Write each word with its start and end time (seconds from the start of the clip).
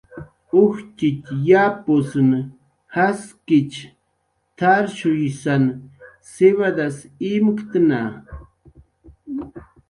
"Ujtxitx 0.59 1.25
yapusn 1.49 2.29
jaskich 2.93 3.77
t""arshuysan 4.57 5.63
siwadas 6.31 6.97
imktna" 7.31 8.01